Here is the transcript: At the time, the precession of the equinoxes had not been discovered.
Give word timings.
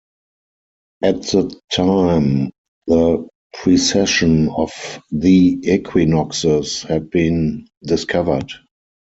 At 1.03 1.21
the 1.21 1.55
time, 1.71 2.49
the 2.87 3.27
precession 3.53 4.49
of 4.49 4.71
the 5.11 5.59
equinoxes 5.63 6.81
had 6.81 7.03
not 7.03 7.11
been 7.11 7.67
discovered. 7.83 8.51